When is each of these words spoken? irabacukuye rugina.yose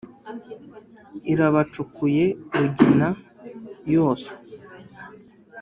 irabacukuye 1.31 2.25
rugina.yose 2.59 4.31